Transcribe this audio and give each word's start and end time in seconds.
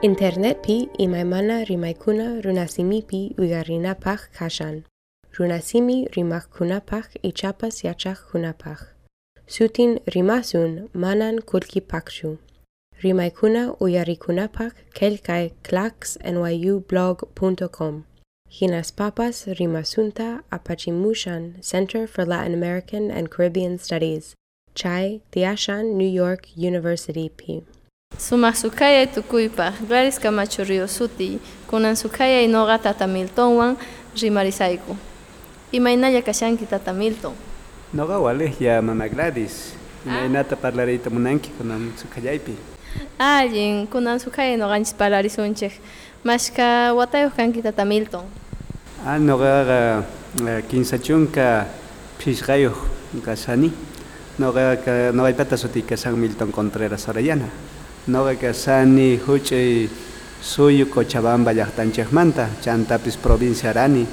Internetpi 0.00 0.88
imaymana 0.98 1.64
rimaykuna 1.64 2.40
runasimipi 2.40 3.34
uyarinapak 3.38 4.30
kashan. 4.38 4.84
Runasimi 5.38 6.08
rimakkunapaq 6.14 7.04
ichapas 7.22 7.84
yachaqkunapaq. 7.84 8.78
Sutin 9.46 10.00
rimasun 10.06 10.88
manan 10.94 11.42
kulkipakshu. 11.42 12.38
Rimaykuna 13.02 13.74
uyarikunapaq 13.80 14.72
kelkay 14.94 15.50
clacksnyublog.com. 15.66 18.04
Hinas 18.50 18.92
papas 18.92 19.46
rimasunta 19.58 20.42
apachimushan 20.52 21.54
Center 21.60 22.06
for 22.06 22.24
Latin 22.24 22.54
American 22.54 23.10
and 23.10 23.30
Caribbean 23.32 23.78
Studies. 23.78 24.34
Chai 24.76 25.20
Tiashan 25.32 25.94
New 25.94 26.08
York 26.22 26.56
University 26.56 27.28
P. 27.28 27.64
Sumaq 28.18 28.56
sukaya 28.58 29.06
tukuypaq 29.06 29.86
Gladys 29.86 30.18
Camacho 30.18 30.66
Río 30.66 30.88
Suti 30.90 31.38
kunan 31.70 31.94
sukaya 31.94 32.42
inoqa 32.42 32.90
tata 32.90 33.06
Miltonwan 33.06 33.78
rimarisayku. 34.16 34.96
Imaynalla 35.70 36.18
kashanki 36.24 36.66
tata 36.66 36.92
Milton. 36.92 37.32
Noqa 37.94 38.18
walejya 38.18 38.82
mama 38.82 39.06
Gladys. 39.08 39.72
Imaynata 40.04 40.56
parlariyta 40.56 41.10
munanki 41.14 41.54
kunan 41.54 41.94
sukayaypi. 41.94 42.58
Allin 43.22 43.86
kunan 43.86 44.18
sukaya 44.18 44.58
noqanchis 44.58 44.98
parlarisunchik. 44.98 45.78
Mashka 46.24 46.92
watayuq 46.98 47.36
kanki 47.36 47.62
tata 47.62 47.84
Milton. 47.84 48.26
Ah, 49.06 49.16
noqaqa 49.16 50.02
kinsa 50.66 50.98
chunka 50.98 51.70
phishqayuq 52.18 52.76
kasani. 53.22 53.70
Noqaqa 54.42 55.14
noqaypata 55.14 55.54
sutika 55.54 55.96
San 55.96 56.18
Milton 56.18 56.50
Contreras 56.50 57.06
Orellana. 57.06 57.46
Noqa 58.08 58.34
kasani 58.40 59.20
huch'uy 59.20 59.84
suyu 60.40 60.86
Cochabamba 60.88 61.52
llaqtanchikmanta 61.52 62.48
Chantapis 62.64 63.18
provincia 63.20 63.68
Arani. 63.68 64.06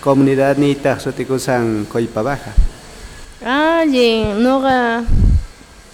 Comunidad 0.00 0.58
niytaq 0.58 1.00
sutikusan 1.00 1.86
Coipa 1.90 2.22
Baja. 2.22 2.54
Allin 3.42 4.38
noqa 4.38 5.02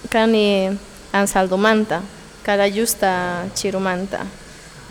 kani 0.09 0.77
Ansaldomanta, 1.13 2.03
Calayusta 2.45 3.49
Chirumanta. 3.55 4.21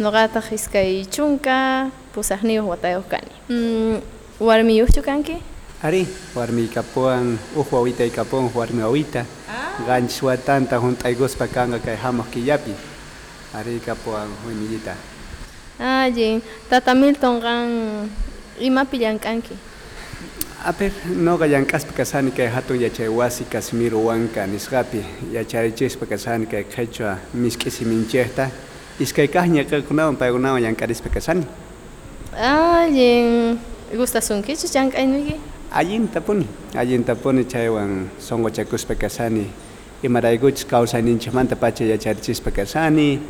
Noqataq 0.01 0.51
iskay 0.51 1.07
chunka 1.07 1.87
pusaqniyuq 2.15 2.67
watayuq 2.67 3.07
kani. 3.07 3.33
Mm, 3.49 4.03
warmiyuqchu 4.41 5.03
kanki? 5.07 5.39
Ari, 5.87 6.03
warmi 6.35 6.67
kapuan, 6.67 7.39
uj 7.55 7.67
wawita 7.71 8.03
ikapuan 8.05 8.51
warmi 8.51 8.83
wawita. 8.83 9.23
Ganchis 9.23 9.60
watanta 10.23 10.77
hunt'aykuspa 10.79 11.47
kanqa 11.49 11.79
kay 11.79 11.97
hamuq 11.97 12.31
killapi. 12.31 12.75
Ari 13.55 13.81
kapuan 13.81 14.29
warmiyita. 14.47 14.95
Allin, 15.81 16.43
tata 16.69 16.95
Milton 16.95 17.41
qan 17.41 17.67
imapi 18.61 18.99
llamk'anki? 19.01 19.57
Aper, 20.61 20.93
noqa 21.17 21.49
llank'aspa 21.49 21.97
kasani 21.97 22.31
kay 22.37 22.47
hatun 22.53 22.77
yachay 22.77 23.09
wasi 23.09 23.49
Casimiro 23.49 23.97
Huanca 24.05 24.45
nisqapi 24.47 25.33
yacharichispa 25.33 26.05
kasani 26.05 26.45
kay 26.47 26.69
qhechua 26.69 27.17
misk'i 27.33 27.71
siminchikta. 27.73 28.53
Iskay 29.01 29.33
kaq 29.33 29.49
ñaqiqkunawan 29.49 30.21
paykunawan 30.21 30.61
llank'arispa 30.61 31.09
kasani. 31.09 31.49
Allin, 32.37 33.57
gustasunkichu 33.97 34.69
llamk'aynuyki? 34.69 35.41
Allinta 35.73 36.21
puni, 36.21 36.47
allinta 36.77 37.17
puni 37.17 37.49
chaywan 37.49 38.13
songochakuspa 38.21 38.95
kasani. 38.95 39.70
Imaraykuchus 40.03 40.65
kawsayninchikmanta 40.65 41.57
pacha 41.57 41.85
yacharichispa 41.85 42.51
kasani. 42.51 43.21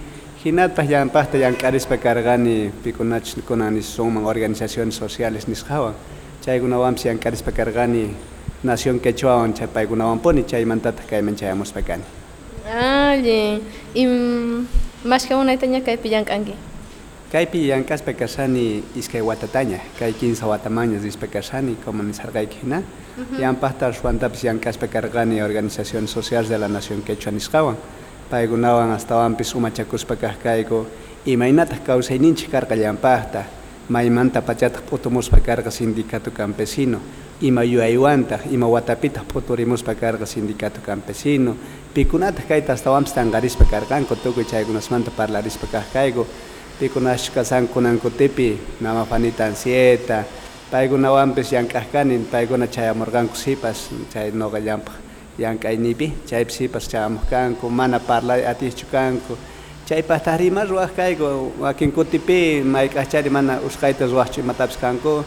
Hinatpas 0.44 0.86
llampaqta 0.86 1.36
llank'arispa 1.38 1.98
karqani 1.98 2.70
pikunachus 2.82 3.42
kunan 3.44 3.82
sunman 3.82 4.24
organizaciones 4.24 4.94
sociales 4.94 5.48
nisqawan. 5.48 5.94
Chaykunawanpis 6.44 7.04
llank'arispa 7.04 7.52
karqani 7.52 8.14
Nación 8.62 9.00
Quechuawan 9.00 9.52
chay 9.56 9.66
paykunawan 9.66 10.20
puni 10.22 10.44
chaymantataq 10.44 11.08
kayman 11.08 11.36
chayamuspa 11.36 11.82
kani. 11.82 12.04
Allin, 12.68 13.60
im 13.94 14.68
mashka 15.04 15.36
unaytaña 15.36 15.80
kaypi 15.80 16.08
llank'anki? 16.08 16.69
Kaypi 17.30 17.68
llank'aspa 17.70 18.12
kasani 18.18 18.82
iskay 18.98 19.22
watataña, 19.22 19.78
kay 19.98 20.12
kinsa 20.12 20.50
watamañas 20.50 21.02
nisarqayki 21.06 22.58
hina. 22.62 22.82
Llampaqta 23.38 23.92
ruwantapas 23.92 24.42
llank'aspa 24.42 24.88
karqani 24.88 25.40
organizaciones 25.40 26.10
sociales 26.10 26.48
de 26.48 26.58
la 26.58 26.66
Nación 26.66 27.02
Quechua 27.02 27.30
nisqawan. 27.30 27.76
Paykunawan 28.30 28.90
astawanpis 28.90 29.54
umachakuspa 29.54 30.16
kaq 30.16 30.42
kayku 30.42 30.86
imaynataq 31.24 31.86
kawsayninchik 31.86 32.50
karqa 32.50 32.74
llampaqta. 32.74 33.44
Maymanta 33.88 34.42
pachataq 34.42 34.82
p'utumuspa 34.90 35.38
karqa 35.38 35.70
sindicato 35.70 36.32
campesino. 36.32 36.98
Ima 37.42 37.62
yuyaywantaq, 37.62 38.50
ima 38.50 38.66
watapitaq 38.66 39.22
p'uturimuspa 39.30 39.94
karqa 39.94 40.26
sindicato 40.26 40.80
campesino. 40.82 41.54
Pikunataq 41.94 42.48
kayta 42.48 42.72
astawanpis 42.72 43.14
tanqarispa 43.14 43.70
karqanku 43.70 44.16
tukuy 44.16 44.44
chaykunasmanta 44.44 45.12
parlarispa 45.12 45.66
kaq 45.70 45.92
kayku. 45.92 46.26
Pikunash 46.80 47.28
kasan 47.28 47.68
kunan 47.68 48.00
kutipi, 48.00 48.56
mama 48.80 49.04
Juanita 49.04 49.44
Ansieta, 49.44 50.24
paykunawanpis 50.72 51.52
llank'aqkani, 51.52 52.24
paykuna 52.32 52.66
chayamurqanku 52.66 53.36
sipas, 53.36 53.90
chay 54.08 54.30
noqa 54.32 54.58
llampaq 54.64 54.94
llank'aynipi, 55.36 56.24
chaypi 56.24 56.50
sipas 56.50 56.88
chayamuq 56.88 57.68
mana 57.68 58.00
parlay 58.00 58.46
atiychu 58.48 58.86
kanku. 58.90 59.36
Chaypaqtaq 59.84 60.38
rima 60.40 60.64
ruwaq 60.64 60.96
kayku, 60.96 61.52
wakin 61.60 61.92
kutipi 61.92 62.64
mayk'aqchari 62.64 63.28
mana 63.28 63.60
usqayta 63.60 64.06
ruwaqchu 64.06 64.40
imatapis 64.40 64.80
kanku. 64.80 65.22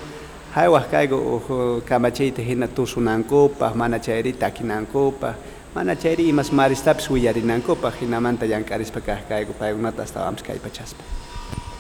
Haywaq 0.55 0.89
kayku 0.89 1.17
uj 1.35 1.85
kamachiyta 1.85 2.41
hina 2.41 2.67
tusunankupaq, 2.67 3.75
mana 3.75 3.99
chayri 3.99 4.33
takinankupaq, 4.33 5.35
mana 5.75 5.95
chayri 5.95 6.29
imas 6.29 6.49
maristapis 6.51 7.11
willarinankupaq, 7.11 8.01
hinamanta 8.01 8.45
llank'arispa 8.49 9.05
kaq 9.05 9.29
kayku 9.29 9.53
paykunata 9.53 10.01
astawanpis 10.01 10.41
kay 10.41 10.57
pachaspa. 10.57 11.03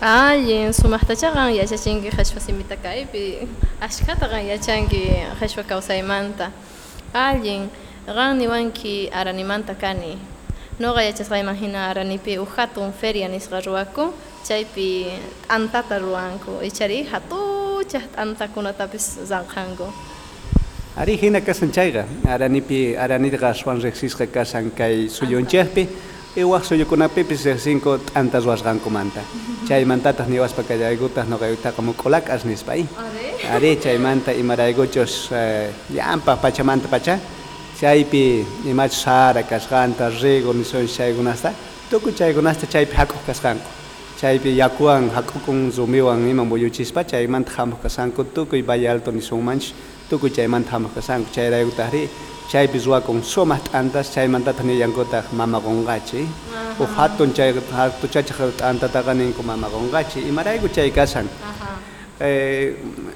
Allin, 0.03 0.73
sumaqtachaqa 0.73 1.47
yachachinki 1.55 2.09
qhechwa 2.11 2.41
simita 2.43 2.75
kaypi, 2.75 3.47
ashkhata 3.79 4.27
qan 4.27 4.43
yachanki 4.43 4.99
qhechwa 5.39 5.63
kawsaymanta. 5.63 6.51
Allin, 7.13 7.69
qan 8.05 8.37
niwanki 8.37 9.09
aranimanta 9.09 9.75
kani. 9.79 10.19
Noqa 10.79 11.07
yachasqayman 11.07 11.55
hina 11.55 11.87
aranipi 11.87 12.37
uj 12.37 12.49
hatun 12.57 12.91
feria 12.91 13.29
nisqa 13.29 13.63
ruwaku, 13.63 14.11
chaypi 14.43 15.07
t'antata 15.47 15.99
ruwanku, 16.03 16.59
ichari 16.67 17.07
hatuchaq 17.07 18.11
t'antakunatapis 18.11 19.23
zanqanku. 19.23 19.87
Ari 20.97 21.15
hina 21.15 21.39
kasan 21.39 21.71
chayqa, 21.71 22.03
aranipi 22.27 22.97
aranitaqa 22.97 23.55
ruwan 23.63 23.79
riqsisqa 23.79 24.27
kasan 24.27 24.71
kay 24.75 25.07
suyunchikpi, 25.07 25.87
iwaq 26.35 26.63
suyukunapipis 26.65 27.45
riqsinku 27.45 27.99
t'anta 28.11 28.43
ruwasqankumanta. 28.43 29.21
Chaymantataq 29.67 30.27
niwaspa 30.27 30.63
kallaykutaq 30.67 31.27
noqaytaqa 31.31 31.81
muq'ulak'as 31.81 32.43
nispay. 32.45 32.83
Ari 33.49 33.77
chaymanta 33.83 34.33
imaraykuchus 34.33 35.31
llampaq 35.95 36.41
pachamanta 36.41 36.87
pacha, 36.87 37.19
chaypi 37.79 38.43
imachus 38.65 39.03
sara 39.03 39.43
kasqanta, 39.43 40.09
rigo 40.21 40.53
nisunchik 40.53 40.95
chaykunasta, 40.97 41.53
tukuy 41.89 42.11
chaykunasta 42.11 42.67
chaypi 42.67 42.93
hak'uq 42.95 43.23
kasqanku. 43.25 43.69
Chaypi 44.19 44.57
yakuwan 44.57 45.09
hak'ukun 45.15 45.71
rumiwan 45.71 46.27
ima 46.27 46.43
muyuchispa 46.43 47.03
chaymanta 47.03 47.51
hamuq 47.57 47.81
kasqanku 47.83 48.23
tukuy 48.35 48.61
Valle 48.67 48.87
Alto 48.89 49.11
nisunmanchik, 49.11 49.75
tukuy 50.09 50.29
chaymanta 50.29 50.71
hamuq 50.71 50.93
kasqanku 50.95 51.31
chayraykutaqri 51.31 52.09
chaypi 52.49 52.77
ruwakun 52.85 53.23
sumaq 53.23 53.71
t'antas 53.71 54.11
chaymantataq 54.13 54.65
nillankutaq 54.65 55.25
mama 55.33 55.59
qunqachi. 55.59 56.27
Uj 56.79 56.89
hatun 56.97 57.33
chay 57.33 57.53
hatuchachaq 57.53 58.57
t'antataqa 58.57 59.13
ninku 59.13 59.43
mama 59.43 59.67
qunqachi, 59.69 60.19
imarayku 60.29 60.67
chay 60.69 60.91
kasan. 60.91 61.27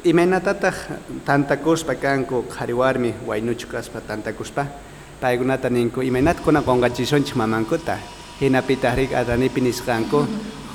Imaynatataq 0.03 0.75
tantakuspa 1.25 1.95
kanku 1.95 2.45
qhari 2.50 2.74
warmi 2.74 3.13
waynuchu 3.27 3.68
kaspa 3.68 4.01
tantakuspa 4.01 4.65
paykunata 5.21 5.69
ninku. 5.69 6.01
Imaynata 6.01 6.41
kunan 6.44 6.63
qunqachisunchik 6.63 7.35
mamankuta. 7.35 7.97
Hinapitaq 8.41 8.95
rik 8.97 9.12
aranipi 9.13 9.62
nisqanku 9.62 10.27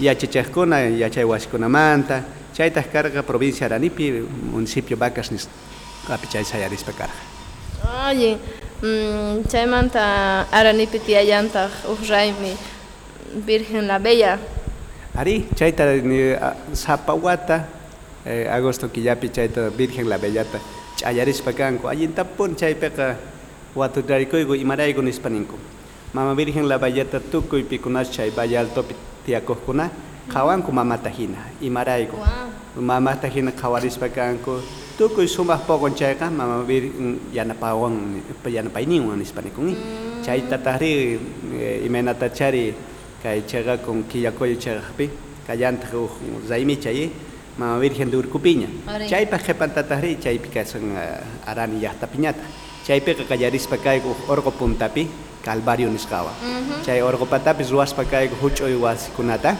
yachachiqkuna 0.00 0.80
yachay 1.02 1.24
wasikunamanta 1.24 2.22
chaytaq 2.56 2.86
karqa 2.92 3.22
provincia 3.22 3.66
aranipi 3.66 4.10
municipio 4.52 4.96
vacas 4.96 5.30
api 6.08 6.26
chay 6.32 6.44
sayarispa 6.44 6.92
karqa 6.92 7.22
Oye, 8.10 8.38
mm, 8.82 9.44
chaymanta 9.48 10.46
aranipi 10.52 10.98
tiyallantaq 10.98 11.70
uq 11.92 12.00
raymi 12.08 12.52
Virgen 13.46 13.86
la 13.86 13.98
Bella. 13.98 14.38
ari 15.16 15.46
chayta 15.56 15.84
ni 16.02 16.32
a- 16.32 16.56
sapa 16.72 17.12
wata 17.14 17.64
eh, 18.26 18.46
agosto 18.52 18.88
killapi 18.88 19.28
chayta 19.32 19.70
virgen 19.70 20.08
la 20.08 20.18
bellata 20.18 20.58
ch'ayarispa 20.96 21.52
kanku 21.52 21.88
allintapun 21.88 22.56
chaypiqa 22.56 23.16
watutarikuyku 23.74 24.54
imarayku 24.54 25.00
nispa 25.02 25.28
ninku 25.28 25.56
mama 26.12 26.34
virgen 26.34 26.68
la 26.68 26.78
bellata 26.78 27.20
tukuypi 27.20 27.78
kunash 27.78 28.10
chay 28.12 28.30
valle 28.30 28.58
altopi 28.58 28.94
tiyakuqkuna 29.26 29.90
qhawanku 30.32 30.70
mamata 30.72 31.10
hina 31.10 31.38
imarayku 31.60 32.16
Wow. 32.16 32.82
mamata 32.82 33.28
hina 33.28 33.52
qhawarispa 33.52 34.08
kanku 34.12 34.60
tukuy 34.98 35.26
sumaq 35.28 35.66
poqon 35.66 35.94
chayqa 35.94 36.30
mama 36.30 36.62
virgen 36.62 37.18
yanapawan 37.32 38.20
yanapayninwan 38.44 39.18
nispa 39.18 39.40
nikuni 39.42 39.74
chaytataqri 40.24 41.18
eh, 41.56 41.86
imaynata 41.86 42.28
chari 42.28 42.74
kay 43.22 43.42
chayqa 43.48 43.78
con 43.84 44.04
killakoyo 44.10 44.56
chayqapi 44.60 45.06
kallantaq 45.46 45.92
uj 45.94 46.44
raymi 46.50 46.76
chay 46.76 47.10
mama 47.58 47.78
virgen 47.80 48.10
de 48.10 48.16
urkupiña 48.16 48.68
Ari. 48.86 49.08
chaypa 49.08 49.38
qhipantataqri 49.38 50.18
chaypi 50.20 50.48
kasan 50.52 50.92
uh, 50.92 51.48
arani 51.50 51.80
llaqtapiñata 51.80 52.42
chaypiqa 52.86 53.24
qallarispa 53.30 53.76
kayku 53.78 54.10
uj 54.12 54.28
orqo 55.46 55.62
puntapi 55.62 55.66
calvario 55.66 55.88
nisqawa 55.88 56.30
chay 56.84 57.02
orqopatapis 57.02 57.70
ruwaspa 57.70 58.04
kayku 58.04 58.34
huch'uy 58.42 58.74
wasikunata 58.74 59.56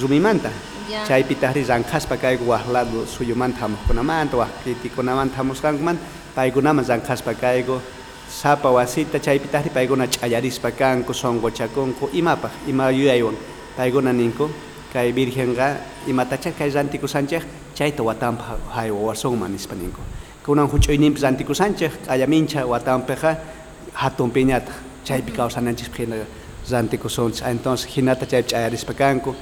rumimanta 0.00 0.50
Ya. 0.86 1.02
chaypitaqri 1.02 1.64
ranqaspa 1.66 2.16
kayku 2.16 2.46
waq 2.46 2.70
lado 2.72 3.06
suyumanta 3.06 3.60
hamuqkunamanta 3.60 4.36
waq 4.36 4.50
kitikunamanta 4.64 5.36
hamusqankuman 5.36 5.98
paykunaman 6.34 6.84
ranqaspa 6.86 7.34
kayku 7.34 7.80
sapa 8.30 8.70
wasita 8.70 9.18
chaypitaqri 9.18 9.70
paykuna 9.70 10.06
ch'allarispa 10.06 10.70
kanku 10.70 11.12
sonqochakunku 11.12 12.10
imapaq 12.12 12.50
ima 12.68 12.90
yuyaywan 12.90 13.34
paykuna 13.76 14.12
ninku 14.12 14.48
kay 14.92 15.10
virgenqa 15.12 15.76
imatacha 16.06 16.52
kay 16.54 16.70
rantikusanchik 16.70 17.42
chayta 17.74 18.02
watanpa 18.06 18.54
hay 18.70 18.90
wawasunman 18.90 19.50
nispa 19.50 19.74
ninku 19.74 19.98
kunan 20.46 20.70
huch'uyninpi 20.70 21.18
rantikusanchik 21.18 22.06
q'allamincha 22.06 22.62
watanpiqa 22.62 23.36
hatun 23.92 24.30
piñata 25.06 25.22
chaypi 25.22 25.32
kawsananchik 25.32 25.98
hina 25.98 26.16
rantikusunchik 26.70 27.46
entonces 27.46 27.86
hinata 27.96 28.26
chaypi 28.26 28.48
ch'ayarispa 28.48 28.94
kanku 28.94 29.34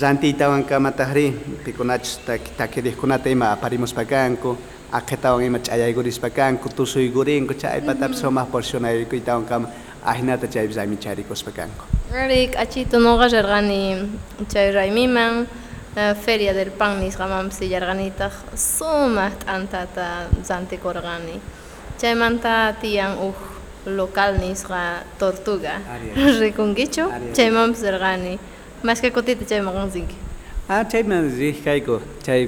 rantiytawan 0.00 0.64
kamataqri 0.64 1.32
pikunachus 1.64 2.20
taki- 2.26 2.52
takiriqkunata 2.56 3.28
ima 3.28 3.52
aparimuspa 3.52 4.04
kanku 4.04 4.56
aqhetawan 4.92 5.44
ima 5.44 5.58
ch'ayaykurispa 5.58 6.30
kanku 6.30 6.68
tusuykurinku 6.68 7.54
chaypatapis 7.54 8.20
sumaq 8.20 8.48
porcionaykuytawan 8.50 9.44
kama 9.44 9.68
ahinata 10.04 10.46
chaypi 10.46 10.74
raymicharikuspa 10.74 11.50
kanku 11.50 11.84
Ari 12.14 12.48
k'achito 12.48 12.98
noqa 12.98 13.28
rirqani 13.28 14.08
chay 14.48 14.72
raymiman 14.72 15.46
eh, 15.96 16.14
Feria 16.14 16.54
del 16.54 16.70
Pan 16.70 17.00
nisqamanpis 17.00 17.60
yarqanitaq 17.60 18.32
sumaq 18.56 19.44
t'antata 19.44 20.30
rantikurqani. 20.48 21.40
Chaymanta 22.00 22.72
tiyan 22.80 23.18
uj 23.18 23.57
local 23.88 24.32
lokalnisqa 24.36 25.04
tortuga. 25.18 25.80
Rikunkichu 26.40 27.08
chayman 27.32 27.74
sergani 27.74 28.38
mashka 28.84 29.10
kutita 29.10 29.44
chayman 29.44 29.74
qunsinki 29.74 30.16
ah 30.68 30.84
chayman 30.84 31.32
rij 31.38 31.64
kayku 31.64 32.00
chay 32.22 32.44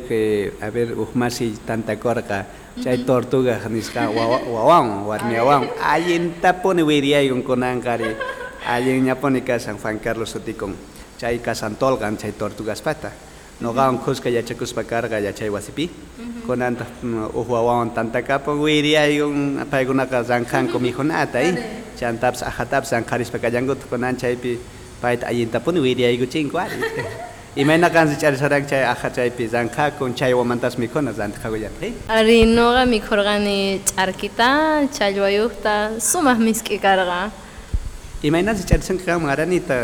a 0.61 0.71
ver 0.71 0.93
uj 0.93 1.11
masi 1.15 1.57
tantakorqa 1.67 2.45
chay 2.83 3.05
tortuga 3.05 3.57
nisqa 3.69 4.09
wawan 4.11 5.07
warmiawan. 5.09 5.69
Allintapuni 5.93 6.83
wiriaykun 6.83 7.43
kunankari. 7.43 8.13
Allin 8.67 9.05
ñapuni 9.05 9.41
kasan 9.41 9.79
juan 9.81 9.99
carlos 9.99 10.31
sutikun 10.37 10.77
chay 11.19 11.39
kasantolqan 11.41 12.17
chay 12.21 12.33
tortugaspata 12.33 13.11
noqawan 13.61 13.99
qusqa 14.05 14.29
yachakuspa 14.31 14.83
karqa 14.85 15.19
yachay 15.21 15.51
wasipi. 15.51 15.91
Kunanta 16.47 16.85
uj 17.39 17.47
wawawan 17.49 17.91
tantakapun 17.95 18.59
wiriyaykun 18.65 19.67
paykunaqa 19.71 20.23
ranqanku 20.29 20.79
mikhunata 20.81 21.39
y 21.43 21.51
chantapis 21.99 22.43
ajatapas 22.43 22.93
ranqarispa 22.93 23.39
kallankuta 23.39 23.87
kunan 23.91 24.17
chaypi 24.17 24.59
payta 25.03 25.27
allintapuni 25.31 25.79
wiriyaykuchinku 25.87 26.57
ari 26.59 26.81
imayna 27.57 27.91
kansi 27.91 28.17
charisaran 28.23 28.67
chay 28.67 28.83
aja 28.93 29.09
chaypi 29.17 29.45
ranqakun 29.53 30.15
chaywamantas 30.19 30.75
mikhuna 30.83 31.13
rantiqakullan 31.13 31.73
hey 31.81 31.93
Ari 32.09 32.47
noqa 32.47 32.83
mikhurqani 32.95 33.81
ch'arkita, 33.85 34.51
challwayuqta, 34.97 36.01
sumaq 36.01 36.39
misk'i 36.41 36.79
karqa. 36.81 37.31
imaynasi 38.23 38.63
charisanka 38.71 39.05
kaman 39.05 39.31
aranita 39.35 39.77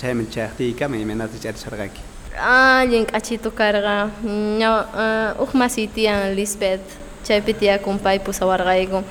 chayman 0.00 0.26
chayaqtiykaman 0.34 0.98
imaynasi 1.04 1.38
charisarqanki 1.44 2.00
Allin 2.36 3.06
k'achito 3.06 3.50
karqa. 3.50 4.10
Ña 4.24 4.70
uh, 4.92 5.42
uj 5.42 5.54
masi 5.54 5.88
tiyan 5.88 6.36
Lisbeth. 6.36 6.84
Chaypi 7.24 7.54
tiyakun 7.54 7.98
pay 7.98 8.18
pusawarqayku. 8.18 9.02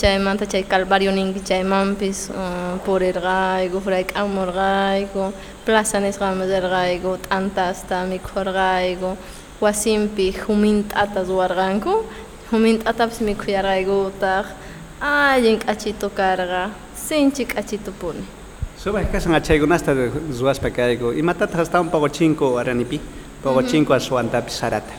Chaymanta 0.00 0.46
chay 0.48 0.64
Calvario 0.64 1.12
ninki 1.12 1.40
chaymanpis 1.44 2.30
uh, 2.30 2.80
purirqayku, 2.80 3.76
frayk'amurqayku, 3.84 5.32
plaza 5.66 6.00
nisqaman 6.00 6.48
rirqayku, 6.48 7.18
t'antasta 7.28 8.08
mikhurqayku, 8.08 9.18
wasinpi 9.60 10.32
humint'ata 10.32 11.20
ruwarqanku, 11.28 11.92
humint'atapis 12.50 13.20
mikhuyarqaykutaq. 13.20 14.46
Allin 15.02 15.60
k'achito 15.60 16.08
karqa. 16.08 16.72
Sinchi 16.96 17.44
k'achito 17.44 17.92
puni. 17.92 18.24
Suba 18.86 19.02
que 19.02 19.20
son 19.20 19.34
achego 19.34 19.66
nasta 19.66 19.96
de 19.96 20.12
zuas 20.32 20.60
pecaigo 20.60 21.12
y 21.12 21.20
mata 21.20 21.50
hasta 21.52 21.80
un 21.80 21.90
poco 21.90 22.08
cinco 22.08 22.56
aranipi, 22.56 23.00
poco 23.42 23.60
cinco 23.62 23.92
a 23.92 23.98
suanta 23.98 24.48
sarata. 24.48 24.94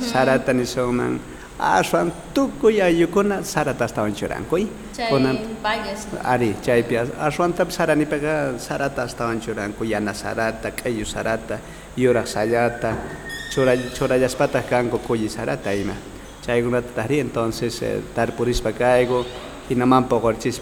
Sarata 0.00 0.54
ni 0.54 0.64
sonan 0.64 1.20
a 1.58 1.84
suan 1.84 2.10
tuku 2.32 2.70
yukuna 2.70 3.44
sarata 3.44 3.84
hasta 3.84 4.00
un 4.04 4.14
churankoi. 4.14 4.66
Konan 5.10 5.38
ari 6.24 6.56
chai 6.62 6.82
pias 6.84 7.10
a 7.20 7.30
suanta 7.30 7.70
sarani 7.70 8.06
pega 8.06 8.58
sarata 8.58 9.02
hasta 9.02 9.26
un 9.26 9.38
churanko 9.38 9.84
yana 9.84 10.14
sarata, 10.14 10.70
kayu 10.70 11.04
sarata, 11.04 11.60
yura 11.94 12.24
sayata, 12.24 12.96
chura 13.52 13.76
chura 13.92 14.16
yaspata 14.16 14.62
kanko 14.62 14.98
sarata 15.28 15.74
ima. 15.74 15.92
Tari 16.42 17.20
entonces 17.20 17.82
eh, 17.82 18.00
tarpuris 18.14 18.62
pecaigo 18.62 19.26
y 19.68 19.74
naman 19.74 20.08
poco 20.08 20.32
chis 20.32 20.58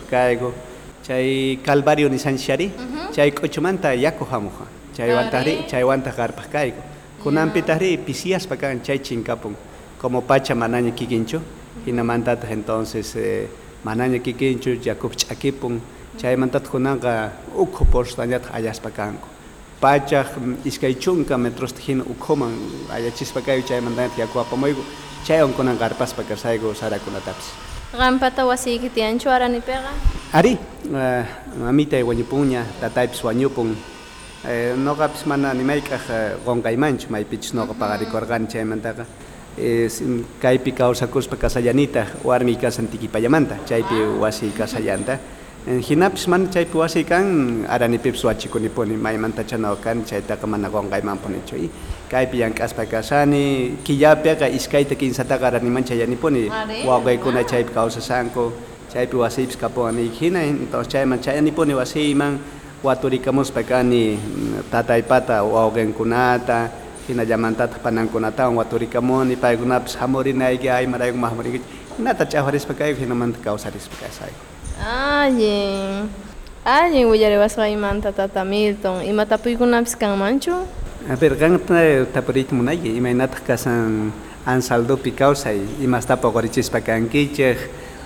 chay 1.07 1.59
calvario 1.63 2.09
nisanshari 2.09 2.73
chay 3.13 3.31
quchumanta 3.31 3.95
yakuhamuha 3.95 4.67
chay 4.97 5.11
wantari 5.15 5.55
chay 5.71 5.85
wanta 5.85 6.11
garpas 6.11 6.47
kayku 6.49 6.83
kunampitari 7.23 7.97
pisiaspa 7.99 8.57
kan 8.57 8.81
chay 8.83 8.99
chinkapun 8.99 9.55
como 10.01 10.21
pacha 10.23 10.55
manaña 10.55 10.93
kikinchu 10.93 11.41
hinamantataj 11.87 12.51
entonces 12.53 13.17
eh, 13.17 13.49
manaña 13.85 14.19
kikinchu 14.19 14.81
yakup 14.85 15.13
ch'akipun 15.17 15.81
chaymantat 16.17 16.69
kunanqa 16.73 17.33
ukhu 17.53 17.85
porstañataj 17.93 18.55
allaspa 18.57 18.91
kanku 18.91 19.29
pachaj 19.81 20.27
mm, 20.37 20.57
iskay 20.65 20.95
chunka 20.95 21.37
metrosta 21.39 21.81
hina 21.87 22.05
ukhuman 22.05 22.55
allachispa 22.95 23.41
kayu 23.41 23.63
chaymantañat 23.69 24.17
yaku 24.19 24.41
apamoyku 24.41 24.83
chaywan 25.27 25.53
kunan 25.53 25.77
garpaspa 25.77 26.23
karsayku 26.23 26.75
sarakunatapis 26.81 27.49
qampata 27.93 28.47
wasiyki 28.47 28.89
tiyanchu 28.89 29.29
aranipiqa 29.37 29.93
Ari, 30.35 30.59
mamita 31.63 31.95
wañupunña, 32.03 32.67
tataypis 32.81 33.23
wañupun. 33.23 33.71
Eh, 34.43 34.75
noqapis 34.75 35.31
mana 35.31 35.55
nimayk'aq 35.55 36.05
uh, 36.11 36.43
qonqaymanchu 36.45 37.07
maypichis 37.09 37.55
noqa 37.55 37.79
paqarikurqani 37.79 38.51
chaymantaqa. 38.51 39.07
Eh, 39.57 39.87
kaypi 40.43 40.73
kawsakuspa 40.75 41.37
kasallanitaq 41.39 42.27
warmi 42.27 42.57
kasan 42.59 42.91
tikipallamanta, 42.91 43.63
chaypi 43.63 43.95
wasi 44.19 44.51
kasallanta. 44.51 45.21
Eh, 45.71 45.79
hinapis 45.79 46.27
mana 46.27 46.51
chaypi 46.51 46.77
wasi 46.83 47.05
kan 47.05 47.65
aranipipis 47.71 48.25
wachikunipuni 48.25 48.99
maymantacha 48.99 49.57
no 49.57 49.77
kan 49.77 50.03
chaytaqa 50.03 50.51
mana 50.51 50.69
qonqaymanpunichu. 50.69 51.57
Y 51.63 51.71
kaypi 52.11 52.43
llank'aspa 52.43 52.91
kasani, 52.91 53.79
killapiqa 53.85 54.51
iskayta 54.51 54.99
kinsataqa 54.99 55.47
aranimancha 55.47 55.95
yanipuni, 55.95 56.51
Ari. 56.51 56.83
wawqiykuna 56.83 57.47
chaypi 57.47 57.71
kawsasanku. 57.73 58.74
Chaypi 58.95 59.17
wasipis 59.17 59.59
hina 60.21 60.43
entonces 60.43 60.93
chayman 60.93 61.21
chayanipuni 61.21 61.75
wasiyman 61.75 62.39
waturikamuspa 62.83 63.63
kani 63.63 64.17
mm, 64.17 64.71
tataypata 64.71 65.43
wawqinkunata 65.43 66.71
hinallamantataq 67.09 67.83
panankunatawan 67.83 68.57
waturikamuni 68.57 69.37
paykunapis 69.37 69.97
hamurinayki 69.97 70.69
aymarayku 70.71 71.19
mahmurinkichik 71.19 71.67
hinata 71.99 72.25
ch'awarispa 72.27 72.75
kayku 72.75 73.01
hinamanta 73.01 73.39
kawsarispa 73.45 73.97
kasayku 74.01 74.55
Allin. 74.81 76.11
Allin 76.65 77.07
willariwasqaymanta 77.07 78.13
tata 78.13 78.45
Milton. 78.45 79.05
Imatapuykunapis 79.05 79.97
kanmanchu? 79.97 80.67
A 81.09 81.17
ver, 81.17 81.37
ganta 81.37 82.07
tapurit 82.13 82.51
munayi, 82.53 82.97
imaynataq 82.97 83.45
kasan 83.47 84.13
ansaldopi 84.47 85.13
kawsay, 85.13 85.61
imastapa 85.81 86.33
qurichispa 86.33 86.81
kankichej, 86.81 87.59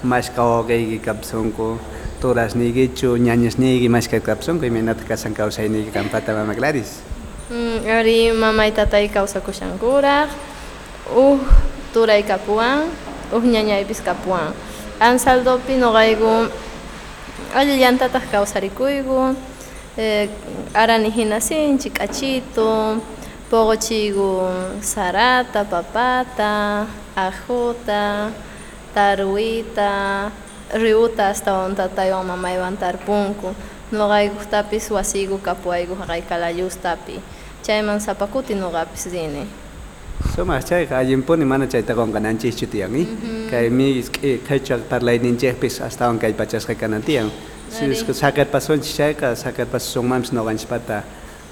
mashqawaqayki 0.05 0.99
kapsunku, 1.03 1.79
turasnikichu, 2.21 3.17
ñañasniyki 3.19 3.89
mashka 3.89 4.21
kapsunku, 4.21 4.65
imaynataq 4.67 5.07
kasan 5.09 5.35
kawsayniyki 5.35 5.91
kampata 5.91 6.35
mama 6.35 6.55
Claris. 6.55 7.03
Mm, 7.51 7.87
ari 7.89 8.31
mamay 8.33 8.71
tatay 8.77 9.09
kawsakushankuraq, 9.09 10.29
uj 11.17 11.41
turay 11.93 12.23
kapuwan, 12.23 12.87
uj 13.33 13.45
ñañaypis 13.45 14.05
kapuwan. 14.05 14.53
Ansaldopi 15.01 15.79
noqayku 15.81 16.51
allillañataq 17.55 18.29
kawsarikuyku, 18.31 19.35
eh, 19.97 20.29
arani 20.75 21.11
hina 21.11 21.41
sinchi 21.41 21.91
k'achito, 21.91 23.01
pogochigu 23.51 24.45
sarata, 24.83 25.65
papata, 25.65 26.87
ajuta, 27.17 28.31
taruita, 28.99 30.31
riuta 30.75 31.31
astawan 31.31 31.75
tataywan 31.79 32.27
mamaywan 32.27 32.77
tarpunku. 32.77 33.55
Nuqaykutapis 33.93 34.91
wasigu 34.91 35.39
kapuaygu 35.39 35.95
haqay 36.01 36.23
kalayustapi. 36.31 37.17
Chayman 37.63 38.01
sapakuti 38.01 38.55
nuqapis 38.55 39.07
rini. 39.13 39.47
Sumaq 40.35 40.65
chayqa 40.71 40.99
allinpuni 40.99 41.45
mana 41.45 41.67
chayta 41.67 41.95
qunqananchikchu 41.95 42.67
tiyanmi. 42.73 43.03
Kay 43.51 43.71
mi 43.71 44.03
qhichwa 44.49 44.79
parlayninchikpis 44.91 45.81
astawan 45.81 46.19
kay 46.19 46.33
pachasqa 46.33 46.75
kanan 46.75 47.03
tiyan. 47.03 47.31
Si 47.71 47.85
es 47.85 48.03
que 48.03 48.13
sacar 48.13 48.47
pasunchik 48.47 48.95
chayqa 48.99 49.37
sacar 49.37 49.67
pasunmanpis 49.67 50.33
nuqanchikpata 50.33 51.03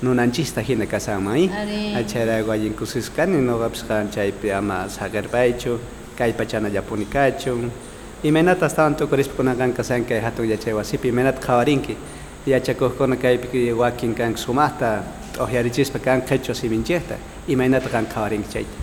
nunanchista 0.03 0.61
hina 0.61 0.87
kasanman. 0.87 1.49
Achayraqa 1.97 2.53
allinkusisqani 2.53 3.41
nuqapis 3.41 3.85
chaypi 4.15 4.53
ama 4.53 4.89
sakarpaychu, 4.89 5.79
kay 6.19 6.33
pachanallapuni 6.33 7.07
kachun 7.07 7.71
imanata 8.23 8.69
tanto 8.69 9.07
correspona 9.07 9.55
kanka 9.55 9.85
sanka 9.85 10.21
hatun 10.21 10.49
yachay 10.49 10.73
wasipi 10.73 11.09
imanata 11.09 11.41
qhawarinki 11.41 11.97
yachakujkuna 12.47 13.17
kaypi 13.17 13.73
wakin 13.73 14.15
kan 14.15 14.37
sumajta 14.37 15.03
ohyarichispa 15.39 15.99
kan 15.99 16.23
qhechu 16.23 16.55
siminchejta 16.55 17.17
imaynata 17.49 17.89
kan 17.89 18.07
qhawarinki 18.07 18.49
chayta 18.49 18.77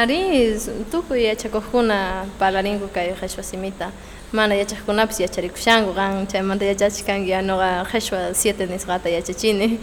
ari 0.00 0.56
tukuy 0.90 1.24
yachakujkuna 1.28 2.26
palarinku 2.38 2.88
kay 2.88 3.12
qhechwa 3.20 3.42
simita 3.42 3.90
mana 4.32 4.54
yachakkunapis 4.54 5.20
yacharikushanku 5.20 5.92
qan 5.94 6.26
chaymanta 6.26 6.64
yachachkanki 6.64 7.30
ya 7.30 7.42
no 7.42 7.56
noqa 7.56 7.84
qhechwa 7.92 8.34
siete 8.34 8.66
nisqata 8.66 9.08
yachachini 9.08 9.78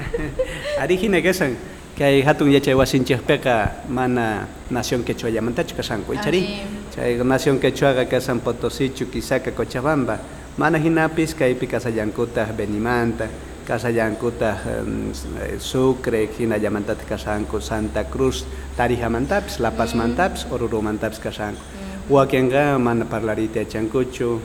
ari 0.82 0.96
hina 0.96 1.20
kesan 1.20 1.56
kay 1.94 2.22
hatun 2.26 2.50
yachay 2.50 2.74
wasinchikpiqa 2.74 3.86
mana 3.88 4.48
nación 4.70 5.04
quechuallamantachu 5.04 5.76
kasanku 5.76 6.14
ichari. 6.14 6.66
Chay 6.94 7.18
nación 7.22 7.58
quechuaqa 7.58 8.06
kasan 8.10 8.40
Potosichu, 8.40 9.06
Quisaca, 9.06 9.50
Cochabamba. 9.52 10.18
Mana 10.58 10.78
hinapis 10.78 11.34
kaypi 11.34 11.66
kasallankutaq 11.66 12.54
Benimanta, 12.54 13.28
kasallankutaq 13.66 14.58
um, 14.66 15.12
Sucre, 15.58 16.28
hinallamantata 16.38 17.04
kasanku 17.06 17.60
Santa 17.60 18.04
Cruz, 18.04 18.44
Tarihamantapis, 18.76 19.58
La 19.60 19.70
Pazmantapis, 19.70 20.46
Orurumantapis 20.50 21.18
kasanku. 21.18 21.62
Wakinqa 22.10 22.78
mana 22.78 23.04
parlarita 23.06 23.60
yachankuchu, 23.60 24.40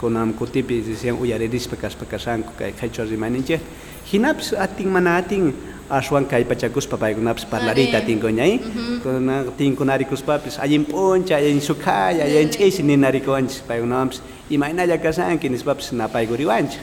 kunam 0.00 0.34
kutipi 0.34 0.82
dicen 0.82 1.16
uyaririspa 1.20 1.76
kaspa 1.76 2.04
kasanku 2.04 2.52
kay 2.58 2.72
qhichwa 2.72 3.04
rimaninchik. 3.04 3.60
Hinapis 4.12 4.52
atin 4.52 4.88
mana 4.88 5.16
atin 5.16 5.54
ashwan 5.90 6.26
kay 6.26 6.44
pachakuspa 6.44 6.96
paykunapas 6.96 7.44
parlarita 7.44 8.00
tinkuñay. 8.00 8.60
Kuna 9.02 9.44
tinkunaricuspapis 9.56 10.58
allin 10.58 10.84
p'uncha, 10.84 11.36
allin 11.36 11.60
sukhaya, 11.60 12.24
allin 12.24 12.50
ch'isi 12.50 12.82
ninarikuwanchik 12.82 13.66
paykunawanpis 13.68 14.20
imaynalla 14.50 14.98
kasanki 14.98 15.48
nispapis 15.48 15.92
napaykuriwanchik. 15.92 16.80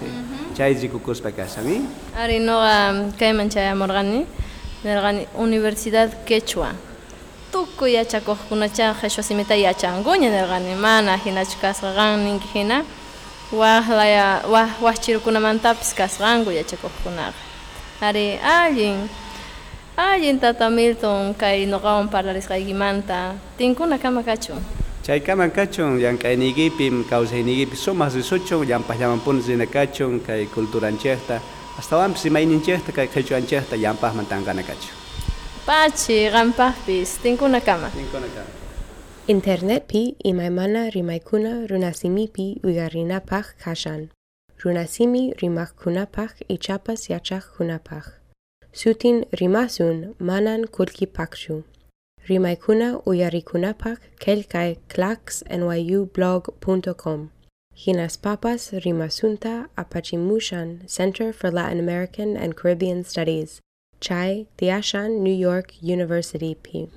Chay 0.55 0.73
rikukuspa 0.73 1.31
kasan. 1.31 1.87
Ari 2.15 2.39
nuqa 2.39 3.11
kayman 3.19 3.49
chayamurqani, 3.49 4.25
nirqani 4.83 5.27
Universidad 5.37 6.09
Quechua. 6.25 6.73
Tukuy 7.51 7.93
yachakuqkunacha 7.93 8.93
qhichwa 8.99 9.23
simita 9.23 9.55
yachankuña 9.55 10.29
nirqani, 10.29 10.75
mana 10.75 11.17
hinachu 11.17 11.57
kasqaqa 11.61 12.17
ninki 12.17 12.47
hina. 12.53 12.83
Waqlaya 13.53 14.41
waq 14.49 14.81
waqchirukunamantapis 14.81 15.93
kasqanku 15.93 16.49
yachakuqkunaqa. 16.49 17.52
Ari 18.01 18.39
allin 18.41 19.09
allin 19.97 20.39
tata 20.39 20.69
Milton 20.69 21.33
kay 21.33 21.65
nuqawan 21.65 22.09
parlarisqaykimanta 22.09 23.35
tinkuna 23.57 23.97
kama 23.97 24.23
kachun. 24.23 24.59
Chaykaman 25.03 25.51
kachun 25.51 25.99
llank'ayniykipim 25.99 27.03
kawsayniykipim 27.09 27.75
sumaq 27.75 28.15
risuchun 28.15 28.65
llampaqllamanpuni 28.67 29.41
rina 29.47 29.65
kachun 29.65 30.19
kay 30.19 30.45
culturanchikta 30.47 31.41
astawanpis 31.79 32.25
imayninchikta 32.25 32.91
kay 32.91 33.07
qhichwanchikta 33.07 33.75
llampaqman 33.77 34.25
tankana 34.25 34.63
kachun. 34.63 34.95
Pachi 35.65 36.29
qampaqpis 36.31 37.19
tinkuna 37.23 37.61
kama. 37.61 37.89
Tinkuna 37.89 38.27
kama. 38.35 38.51
Internetpi 39.27 40.15
imaymana 40.23 40.89
rimaykuna 40.89 41.67
runasimipi 41.69 42.59
uyarinapaq 42.63 43.45
kashan. 43.63 44.09
Runasimi 44.63 45.23
rimaqkunapaq 45.41 46.31
ichapas 46.47 47.01
yachaqkunapaq. 47.13 48.05
Sutin 48.71 49.25
rimasun 49.39 50.15
manan 50.19 50.61
kullkipaqchu. 50.75 51.63
Rimaykuna 52.29 52.89
uyarikunapaq 53.05 53.99
kelkay 54.23 54.69
clacksnyublog.com. 54.93 57.19
Hinas 57.75 58.17
papas 58.17 58.71
rimasunta 58.85 59.67
apachimushan 59.75 60.87
Center 60.87 61.33
for 61.33 61.51
Latin 61.51 61.79
American 61.79 62.37
and 62.37 62.55
Caribbean 62.55 63.03
Studies. 63.03 63.59
Chai 63.99 64.47
Tiashan 64.57 65.19
New 65.19 65.35
York 65.35 65.73
University 65.81 66.55
P. 66.55 66.87